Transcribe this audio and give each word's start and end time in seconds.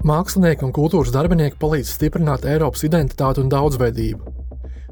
Mākslinieki 0.00 0.64
un 0.64 0.70
kultūras 0.72 1.10
darbinieki 1.12 1.58
palīdz 1.60 1.90
stiprināt 1.92 2.46
Eiropas 2.48 2.86
identitāti 2.86 3.42
un 3.42 3.50
daudzveidību. 3.52 4.30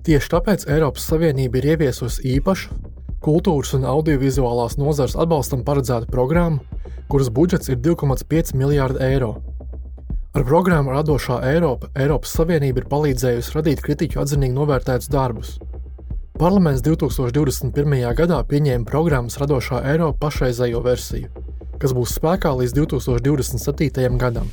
Tieši 0.04 0.28
tāpēc 0.34 0.66
Eiropas 0.68 1.06
Savienība 1.08 1.62
ir 1.62 1.68
ieviesusi 1.72 2.26
īpašu 2.34 2.76
kultūras 3.24 3.72
un 3.78 3.86
audiovizuālās 3.88 4.76
nozares 4.76 5.16
atbalstam 5.16 5.62
paredzētu 5.64 6.10
programmu, 6.12 6.60
kuras 7.08 7.30
budžets 7.32 7.72
ir 7.72 7.78
2,5 7.80 8.52
miljārdi 8.60 9.00
eiro. 9.06 9.30
Ar 10.36 10.44
programmu 10.44 10.92
Radošā 10.92 11.38
Eiropa 11.54 11.88
Eiropas 11.96 12.34
Savienība 12.36 12.82
ir 12.82 12.90
palīdzējusi 12.92 13.56
radīt 13.56 13.80
kritiķu 13.86 14.20
atzinīgi 14.20 14.58
novērtētus 14.58 15.08
darbus. 15.08 15.54
Parlaments 16.36 16.84
2021. 16.84 17.96
gadā 18.20 18.42
pieņēma 18.52 18.84
programmas 18.92 19.40
Radošā 19.40 19.80
Eiropa 19.88 20.28
pašreizējo 20.28 20.84
versiju, 20.84 21.32
kas 21.80 21.96
būs 21.96 22.14
spēkā 22.20 22.52
līdz 22.60 22.76
2027. 22.76 24.20
gadam. 24.20 24.52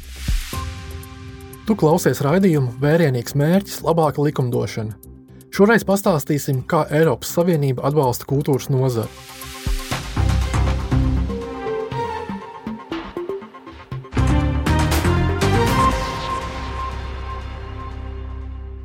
Tu 1.66 1.74
klausies 1.74 2.20
raidījumu 2.22 2.76
Vērienīgs 2.78 3.34
mērķis, 3.42 3.80
labāka 3.82 4.22
likumdošana. 4.22 5.00
Šoreiz 5.50 5.82
pastāstīsim, 5.82 6.60
kā 6.70 6.84
Eiropas 6.94 7.32
Savienība 7.34 7.88
atbalsta 7.90 8.28
kultūras 8.30 8.68
nozari. 8.70 9.10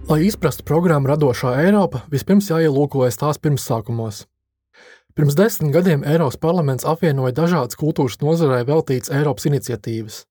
Lai 0.08 0.22
izprastu 0.24 0.64
programmu 0.64 1.12
Radošā 1.12 1.52
Eiropa, 1.66 2.06
vispirms 2.08 2.48
jāielūkojas 2.48 3.20
tās 3.20 3.42
pirmsākumos. 3.44 4.24
Pirms 5.12 5.36
desmit 5.36 5.76
gadiem 5.76 6.08
Eiropas 6.08 6.40
parlaments 6.40 6.88
apvienoja 6.88 7.36
dažādas 7.44 7.76
kultūras 7.76 8.22
nozarei 8.24 8.64
veltītas 8.64 9.12
Eiropas 9.12 9.52
iniciatīvas. 9.52 10.22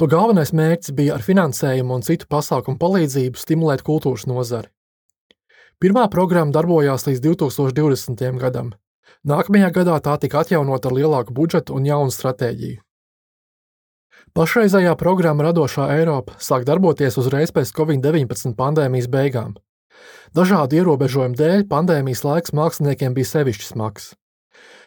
To 0.00 0.08
galvenais 0.10 0.52
mērķis 0.54 0.94
bija 0.94 1.18
ar 1.18 1.22
finansējumu 1.22 1.98
un 1.98 2.06
citu 2.06 2.26
pasākumu 2.30 2.80
palīdzību 2.80 3.38
stimulēt 3.38 3.84
kultūras 3.86 4.26
nozari. 4.26 4.70
Pirmā 5.82 6.06
programma 6.10 6.54
darbojās 6.54 7.06
līdz 7.08 7.20
2020. 7.24 8.24
gadam. 8.40 8.72
Nākamajā 9.24 9.70
gadā 9.74 9.98
tā 10.04 10.16
tika 10.20 10.42
atjaunota 10.44 10.90
ar 10.90 10.96
lielāku 10.98 11.34
budžetu 11.36 11.76
un 11.76 11.86
jaunu 11.88 12.12
stratēģiju. 12.14 12.80
Pašreizējā 14.34 14.96
programma 14.98 15.46
Radošā 15.46 15.86
Eiropa 15.94 16.34
sāk 16.42 16.64
darboties 16.66 17.18
uzreiz 17.20 17.52
pēc 17.54 17.70
Covid-19 17.76 18.56
pandēmijas 18.58 19.06
beigām. 19.12 19.54
Dažādu 20.34 20.80
ierobežojumu 20.80 21.38
dēļ 21.38 21.66
pandēmijas 21.70 22.24
laiks 22.26 22.54
māksliniekiem 22.56 23.14
bija 23.14 23.30
sevišķi 23.30 23.68
smags. 23.70 24.14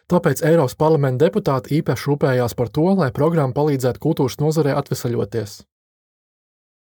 Tāpēc 0.08 0.40
Eiropas 0.40 0.72
parlamenta 0.80 1.26
deputāti 1.26 1.82
īpaši 1.82 2.06
rūpējās 2.08 2.54
par 2.56 2.70
to, 2.72 2.86
lai 2.96 3.10
programma 3.12 3.52
palīdzētu 3.52 4.00
kultūras 4.00 4.38
nozarei 4.40 4.72
atvesaļoties. 4.72 5.58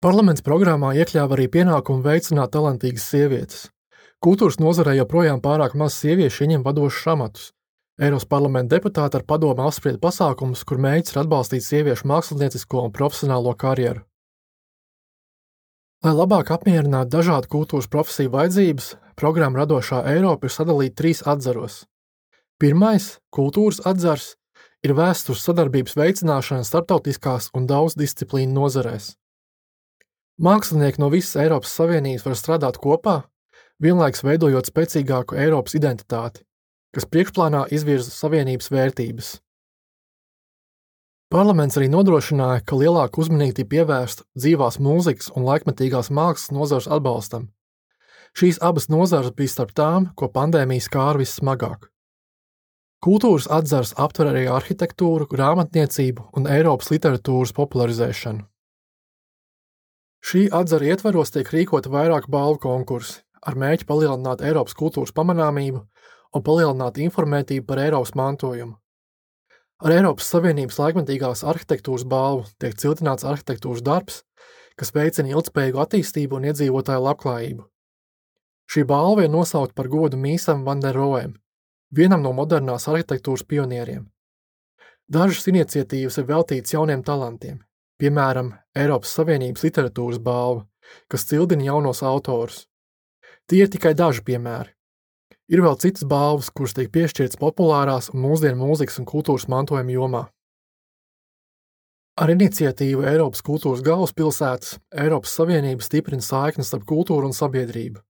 Parlaments 0.05 0.45
programmā 0.45 0.91
iekļāva 1.01 1.33
arī 1.35 1.47
pienākumu 1.55 2.05
veicināt 2.05 2.53
talantīgas 2.53 3.07
sievietes. 3.09 3.65
Kultūras 4.21 4.59
nozarē 4.61 4.93
joprojām 4.99 5.41
pārāk 5.41 5.73
maz 5.73 5.97
sieviešu 5.97 6.45
ieņem 6.45 6.67
vadošus 6.67 7.09
amatus. 7.15 7.49
Eiropas 7.97 8.29
parlamenta 8.29 8.77
deputāti 8.77 9.17
ar 9.17 9.25
padomu 9.25 9.65
apsprieda 9.65 9.97
pasākumus, 10.05 10.61
kur 10.63 10.77
mērķis 10.77 11.15
ir 11.15 11.23
atbalstīt 11.25 11.65
sieviešu 11.65 12.07
māksliniecisko 12.13 12.85
un 12.85 12.93
profesionālo 12.93 13.57
karjeru. 13.57 14.05
Lai 16.05 16.13
labāk 16.13 16.53
apmierinātu 16.53 17.17
dažādu 17.17 17.49
kultūras 17.57 17.89
profesiju 17.89 18.37
vajadzības, 18.37 18.95
programma 19.19 19.65
Radošā 19.65 20.05
Eiropa 20.13 20.45
ir 20.47 20.53
sadalīta 20.53 21.01
trīs 21.01 21.25
atzaros 21.25 21.87
Pirmais- 22.59 23.19
kultūras 23.35 23.79
atzars- 23.87 24.35
ir 24.85 24.91
vērsts 24.91 25.31
uz 25.31 25.39
sadarbības 25.39 25.95
veicināšanu 25.95 26.65
starptautiskās 26.67 27.49
un 27.55 27.67
daudzdisciplīnu 27.67 28.51
nozarēs. 28.51 29.15
Mākslinieki 30.39 30.99
no 30.99 31.09
visas 31.09 31.37
Eiropas 31.39 31.71
Savienības 31.71 32.25
var 32.25 32.35
strādāt 32.35 32.79
kopā, 32.83 33.23
vienlaikus 33.79 34.23
veidojot 34.23 34.67
spēcīgāku 34.67 35.37
Eiropas 35.39 35.75
identitāti, 35.79 36.43
kas 36.91 37.05
priekšplānā 37.05 37.71
izvirza 37.71 38.11
Savienības 38.11 38.67
vērtības. 38.75 39.39
Parlaments 41.29 41.77
arī 41.77 41.87
nodrošināja, 41.93 42.65
ka 42.65 42.75
lielāka 42.75 43.21
uzmanība 43.21 43.63
pievērsta 43.69 44.25
dzīvās 44.35 44.79
mūzikas 44.83 45.31
un 45.35 45.45
laikmetīgās 45.47 46.09
mākslas 46.09 46.51
nozares 46.51 46.89
atbalstam. 46.89 47.47
Šīs 48.35 48.59
abas 48.59 48.89
nozares 48.89 49.31
bija 49.31 49.53
starp 49.53 49.71
tām, 49.77 50.09
ko 50.15 50.27
pandēmija 50.27 50.87
skāra 50.87 51.21
vissmagāk. 51.21 51.87
Kultūras 52.99 53.45
atzars 53.47 53.93
aptver 53.95 54.27
arī 54.33 54.41
arhitektūru, 54.51 55.29
grāmatniecību 55.31 56.33
un 56.35 56.49
Eiropas 56.51 56.89
literatūras 56.91 57.53
popularizēšanu. 57.55 58.43
Šī 60.19 60.49
atzara 60.51 60.89
ietvaros 60.91 61.31
tiek 61.31 61.47
rīkota 61.47 61.87
vairāk 61.93 62.27
balvu 62.27 62.59
konkursi 62.65 63.21
ar 63.39 63.55
mērķi 63.55 63.87
palielināt 63.87 64.43
Eiropas 64.43 64.75
kultūras 64.75 65.15
pamanāmību 65.15 65.79
un 66.35 66.43
palielināt 66.43 66.99
informētību 66.99 67.69
par 67.71 67.79
Eiropas 67.85 68.11
mantojumu. 68.19 68.75
Ar 69.79 69.95
Eiropas 69.95 70.27
Savienības 70.33 70.83
laikmetīgās 70.83 71.45
arhitektūras 71.47 72.03
balvu 72.03 72.49
tiek 72.59 72.75
ciltināts 72.83 73.23
arhitektūras 73.23 73.79
darbs, 73.79 74.25
kas 74.75 74.91
veicina 74.91 75.31
ilgspējīgu 75.31 75.79
attīstību 75.79 76.35
un 76.35 76.51
iedzīvotāju 76.51 77.05
labklājību. 77.07 77.63
Šī 78.69 78.83
balva 78.91 79.23
ir 79.23 79.31
nosaukta 79.31 79.79
par 79.79 79.87
godu 79.87 80.19
Mīsam 80.19 80.67
Vanderoem, 80.67 81.39
vienam 81.95 82.23
no 82.23 82.33
modernās 82.35 82.87
arhitektūras 82.91 83.45
pionieriem. 83.47 84.07
Dažas 85.09 85.47
iniciatīvas 85.49 86.19
ir 86.21 86.27
veltītas 86.29 86.73
jauniem 86.75 87.03
talantiem, 87.03 87.61
piemēram, 87.97 88.53
Eiropas 88.77 89.13
Savienības 89.17 89.63
literatūras 89.65 90.19
balva, 90.21 90.67
kas 91.09 91.25
cildina 91.25 91.65
jaunos 91.71 92.03
autorus. 92.05 92.67
Tie 93.49 93.63
ir 93.63 93.71
tikai 93.73 93.95
daži 93.97 94.21
piemēri. 94.25 94.75
Ir 95.49 95.63
vēl 95.65 95.79
citas 95.81 96.05
balvas, 96.05 96.51
kuras 96.53 96.75
tiek 96.77 96.91
piešķirtas 96.93 97.39
populārās 97.41 98.11
un 98.13 98.21
mūsdienu 98.21 98.59
mūzikas 98.61 98.99
un 99.01 99.07
kultūras 99.09 99.47
mantojuma 99.49 99.95
jomā. 99.95 100.21
Ar 102.19 102.29
iniciatīvu 102.29 103.07
Eiropas 103.09 103.41
kultūras 103.47 103.81
galvaspilsētas 103.81 104.75
Eiropas 104.93 105.33
Savienība 105.39 105.81
stiprina 105.81 106.21
saiknes 106.21 106.69
starp 106.69 106.85
kultūru 106.85 107.31
un 107.31 107.33
sabiedrību. 107.33 108.03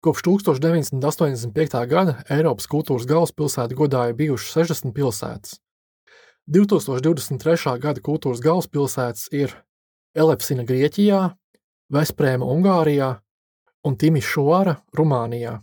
Kopš 0.00 0.22
1985. 0.24 1.74
gada 1.84 2.14
Eiropas 2.32 2.64
kultūras 2.72 3.04
galvaspilsēta 3.04 3.76
godā 3.76 4.06
ir 4.08 4.14
bijušas 4.16 4.54
60 4.56 4.94
pilsētas. 4.96 5.58
2023. 6.48 7.74
gada 7.82 8.00
kultūras 8.00 8.40
galvaspilsētas 8.40 9.26
ir 9.36 9.52
Elepsina 10.16 10.64
Grieķijā, 10.64 11.18
Vesprēma 11.92 12.48
Ungārijā 12.48 13.10
un 13.84 13.98
Timišoara 14.00 14.78
Rumānijā. 14.96 15.58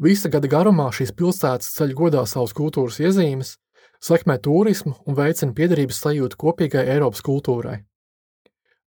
Visa 0.00 0.32
gada 0.32 0.48
garumā 0.48 0.88
šīs 0.96 1.12
pilsētas 1.12 1.68
ceļ 1.76 1.92
godā 2.00 2.24
savas 2.24 2.56
kultūras 2.56 2.96
iezīmes, 3.04 3.58
sekmē 4.00 4.38
turismu 4.40 4.96
un 5.04 5.20
veicina 5.20 5.52
piederības 5.52 6.00
sajūtu 6.00 6.40
kopīgai 6.40 6.88
Eiropas 6.96 7.20
kultūrai. 7.20 7.82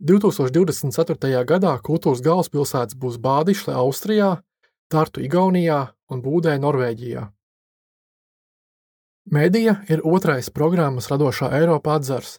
2024. 0.02 1.46
gadā 1.46 1.78
kultūras 1.86 2.26
galvaspilsētas 2.26 2.98
būs 2.98 3.22
Bādišle 3.22 3.78
Austrijā, 3.78 4.42
Tartu 4.88 5.20
Igaunijā 5.20 5.82
un 6.08 6.22
Būdē 6.24 6.54
Norvēģijā. 6.64 7.26
Mēdija 9.36 9.74
ir 9.92 10.04
otrais 10.08 10.48
programmas 10.56 11.10
radošā 11.12 11.50
Eiropa 11.58 11.98
atzars, 12.00 12.38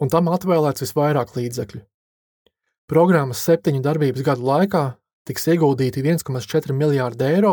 un 0.00 0.08
tam 0.08 0.30
atvēlēts 0.32 0.86
visvairāk 0.86 1.34
līdzekļu. 1.36 1.82
Programmas 2.88 3.42
septiņu 3.44 3.82
darbības 3.84 4.24
gadu 4.24 4.46
laikā 4.48 4.84
tiks 5.28 5.44
ieguldīti 5.52 6.00
1,4 6.00 6.72
miljārdi 6.72 7.28
eiro, 7.28 7.52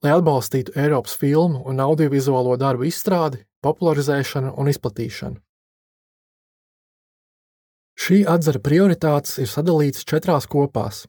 lai 0.00 0.14
atbalstītu 0.16 0.72
Eiropas 0.80 1.18
filmu 1.20 1.60
un 1.68 1.82
audiovizuālo 1.84 2.56
darbu 2.56 2.88
izstrādi, 2.88 3.42
popularizēšanu 3.60 4.54
un 4.56 4.72
izplatīšanu. 4.72 5.36
Šī 8.00 8.22
atzara 8.24 8.64
prioritātes 8.64 9.36
ir 9.44 9.52
sadalītas 9.52 10.08
četrās 10.08 10.48
kopās. 10.48 11.04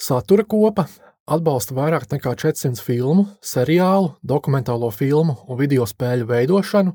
Satura 0.00 0.48
kopa 0.48 0.86
atbalsta 1.28 1.76
vairāk 1.76 2.08
nekā 2.10 2.32
400 2.40 2.80
filmu, 2.82 3.26
seriālu, 3.44 4.14
dokumentālo 4.22 4.90
filmu 4.94 5.36
un 5.46 5.60
video 5.60 5.86
spēļu 5.88 6.26
veidošanu, 6.28 6.94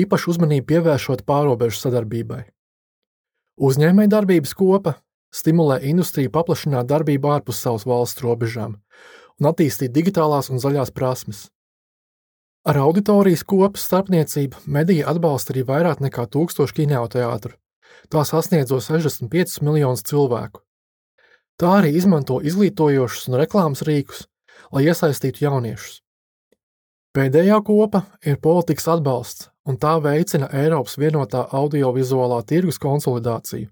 īpaši 0.00 0.30
uzmanību 0.32 0.66
pievēršot 0.72 1.24
pārobežu 1.28 1.82
sadarbībai. 1.82 2.42
Uzņēmējdarbības 3.60 4.54
kopa 4.56 4.96
stimulē 5.34 5.80
industriju 5.90 6.32
paplašināt 6.34 6.88
darbību 6.90 7.30
ārpus 7.36 7.60
savas 7.62 7.86
valsts 7.86 8.24
robežām 8.24 8.78
un 9.40 9.48
attīstīt 9.50 9.92
digitālās 9.96 10.50
un 10.52 10.60
zaļās 10.60 10.92
prasmes. 10.96 11.48
Ar 12.68 12.76
auditorijas 12.76 13.42
kopas 13.48 13.86
starpniecību 13.88 14.66
medija 14.68 15.08
atbalsta 15.08 15.54
arī 15.54 15.64
vairāk 15.68 16.02
nekā 16.04 16.26
1000 16.28 16.74
kinoteātru, 16.76 17.54
tā 18.12 18.24
sasniedzot 18.28 18.84
65 18.84 19.62
miljonus 19.64 20.04
cilvēku. 20.04 20.60
Tā 21.60 21.74
arī 21.82 21.90
izmanto 21.92 22.38
izglītojošus 22.40 23.26
un 23.28 23.36
reklāmas 23.36 23.82
rīkus, 23.84 24.22
lai 24.72 24.86
iesaistītu 24.86 25.44
jauniešus. 25.44 25.98
Pēdējā 27.12 27.58
kopa 27.66 28.04
ir 28.24 28.38
politikas 28.40 28.86
atbalsts, 28.94 29.50
un 29.68 29.76
tā 29.82 29.96
veicina 30.00 30.48
Eiropas 30.56 30.96
vienotā 30.96 31.42
audiovizuālā 31.58 32.38
tirgus 32.48 32.80
konsolidāciju. 32.80 33.68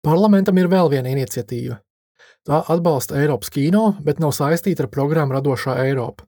Parlamentam 0.00 0.56
ir 0.62 0.70
vēl 0.72 0.88
viena 0.94 1.12
iniciatīva. 1.12 1.76
Tā 2.48 2.62
atbalsta 2.72 3.20
Eiropas 3.20 3.52
kino, 3.52 3.84
bet 4.00 4.22
nav 4.22 4.32
saistīta 4.32 4.86
ar 4.86 4.92
programmu 4.94 5.36
Radošā 5.36 5.76
Eiropa. 5.84 6.24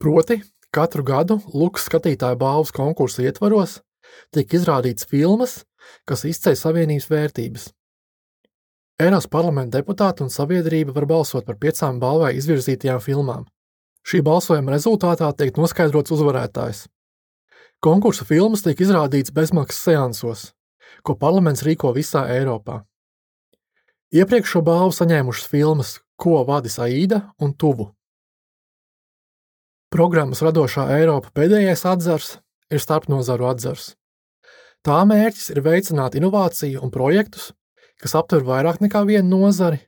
Proti, 0.00 0.40
katru 0.72 1.04
gadu 1.04 1.42
Lukas 1.52 1.84
skatītāju 1.90 2.40
balvas 2.40 2.72
konkursa 2.72 3.28
ietvaros 3.28 3.82
tiek 4.32 4.56
izrādīts 4.56 5.04
filmas, 5.10 5.64
kas 6.08 6.24
izceļ 6.24 6.56
savienības 6.56 7.10
vērtības. 7.12 7.72
Eiropas 9.02 9.26
parlamenta 9.26 9.80
deputāti 9.80 10.22
un 10.22 10.30
sabiedrība 10.30 10.92
var 10.94 11.06
balsot 11.10 11.46
par 11.48 11.56
piecām 11.58 11.98
balvai 11.98 12.36
izvirzītajām 12.38 13.00
filmām. 13.02 13.46
Šī 14.06 14.20
balsojuma 14.22 14.70
rezultātā 14.70 15.32
tiek 15.34 15.56
noskaidrots 15.58 16.14
uzvarētājs. 16.14 16.84
Konkursa 17.82 18.24
filmas 18.28 18.62
tiek 18.62 18.78
izrādīts 18.80 19.34
bezmaksas 19.34 19.80
seansos, 19.88 20.44
ko 21.02 21.16
parlaments 21.18 21.64
rīko 21.66 21.90
visā 21.96 22.22
Eiropā. 22.36 22.84
Iepriekš 24.14 24.54
šo 24.54 24.62
balvu 24.62 24.94
saņēmušas 24.94 25.50
filmas 25.50 25.98
Ko 26.14 26.44
vadis 26.46 26.78
Aida 26.78 27.34
un 27.42 27.50
Tuvu. 27.58 27.88
Programmas 29.90 30.44
radošā 30.46 30.86
Eiropa 30.94 31.32
pēdējais 31.34 31.82
atzars 31.90 32.28
ir 32.70 32.78
starpnozaru 32.78 33.48
atzars. 33.50 33.96
Tā 34.86 35.02
mērķis 35.08 35.50
ir 35.50 35.62
veicināt 35.66 36.14
inovāciju 36.14 36.84
un 36.86 36.94
projektus, 36.94 37.50
kas 38.04 38.12
aptver 38.20 38.44
vairāk 38.44 38.82
nekā 38.84 39.00
vienu 39.08 39.38
nozari, 39.40 39.78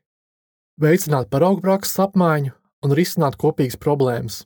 veicināt 0.80 1.28
paraugu 1.28 1.60
prakses 1.60 1.98
apmaiņu 2.00 2.54
un 2.86 2.94
risināt 2.96 3.36
kopīgas 3.36 3.76
problēmas. 3.76 4.44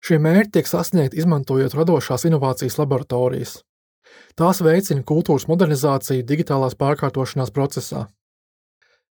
Šie 0.00 0.16
mērķi 0.24 0.54
tiek 0.54 0.70
sasniegti 0.70 1.20
izmantojot 1.20 1.76
radošās 1.76 2.24
inovācijas 2.24 2.78
laboratorijas. 2.80 3.58
Tās 4.40 4.62
veicina 4.64 5.04
kultūras 5.04 5.44
modernizāciju 5.50 6.24
digitālās 6.24 6.78
pārkārtošanās 6.80 7.52
procesā. 7.52 8.06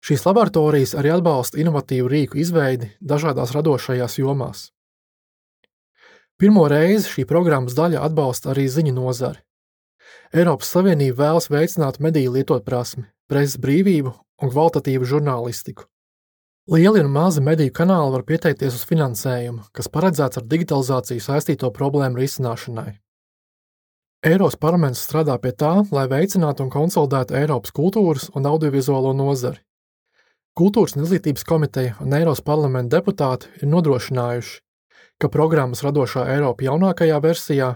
Šīs 0.02 0.26
laboratorijas 0.26 0.96
arī 0.98 1.12
atbalsta 1.14 1.60
inovatīvu 1.62 2.10
rīku 2.10 2.40
izveidi 2.42 2.90
dažādās 2.98 3.54
radošajās 3.54 4.18
jomās. 4.18 4.72
Pirmo 6.40 6.66
reizi 6.72 7.12
šī 7.12 7.28
programmas 7.30 7.78
daļa 7.78 8.02
atbalsta 8.10 8.56
arī 8.56 8.66
ziņu 8.72 8.96
nozari. 8.96 9.44
Eiropas 10.34 10.72
Savienība 10.74 11.24
vēlas 11.24 11.50
veicināt 11.50 12.00
mediju 12.00 12.36
lietotprasmi, 12.38 13.08
preses 13.30 13.58
brīvību 13.62 14.14
un 14.14 14.52
kvalitatīvu 14.52 15.08
žurnālistiku. 15.10 15.88
Lieli 16.70 17.02
un 17.02 17.10
mazi 17.10 17.42
mediju 17.42 17.74
kanāli 17.74 18.14
var 18.14 18.24
pieteikties 18.30 18.76
uz 18.78 18.84
finansējumu, 18.86 19.64
kas 19.74 19.90
paredzēts 19.90 20.38
ar 20.38 20.46
digitalizāciju 20.46 21.24
saistīto 21.26 21.72
problēmu 21.74 22.22
risināšanai. 22.22 22.92
Eiropas 24.30 24.60
parlaments 24.60 25.02
strādā 25.02 25.40
pie 25.42 25.54
tā, 25.56 25.72
lai 25.96 26.06
veicinātu 26.12 26.66
un 26.66 26.70
konsolidētu 26.70 27.38
Eiropas 27.40 27.74
kultūras 27.74 28.28
un 28.36 28.46
audiovizuālo 28.46 29.16
nozari. 29.18 29.64
Kultūras 30.60 30.98
un 30.98 31.06
izglītības 31.06 31.46
komiteja 31.48 31.96
un 32.04 32.14
Eiropas 32.14 32.44
parlamenta 32.46 33.00
deputāti 33.00 33.50
ir 33.62 33.72
nodrošinājuši, 33.72 34.58
ka 35.24 35.32
programmas 35.32 35.82
radošā 35.88 36.26
Eiropa 36.36 36.68
jaunākajā 36.68 37.18
versijā 37.24 37.70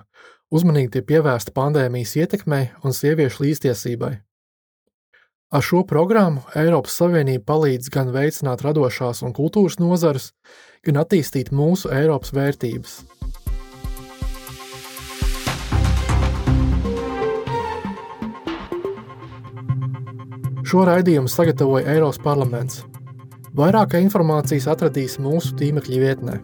uzmanīgi 0.53 0.94
tiek 0.94 1.07
pievērsta 1.09 1.53
pandēmijas 1.55 2.13
ietekmei 2.21 2.69
un 2.85 2.94
sieviešu 2.94 3.44
līdztiesībai. 3.47 4.13
Ar 5.53 5.61
šo 5.61 5.83
programmu 5.85 6.41
Eiropas 6.57 6.95
Savienība 6.97 7.45
palīdz 7.51 7.91
gan 7.94 8.09
veicināt 8.13 8.63
radošās 8.65 9.21
un 9.25 9.35
kultūras 9.38 9.77
nozares, 9.81 10.31
gan 10.85 10.97
attīstīt 11.01 11.51
mūsu 11.53 11.91
Eiropas 11.94 12.33
vērtības. 12.33 12.95
Šo 20.73 20.88
raidījumu 20.89 21.29
sagatavoja 21.29 21.85
Eiropas 21.94 22.17
parlaments. 22.23 22.81
Vairāk 23.53 23.94
informācijas 24.01 24.65
atradīs 24.73 25.19
mūsu 25.21 25.53
tīmekļa 25.59 26.01
vietnē. 26.01 26.41